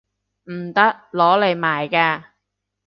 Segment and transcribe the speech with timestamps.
[0.45, 0.81] 唔得！
[1.13, 2.23] 攞嚟賣㗎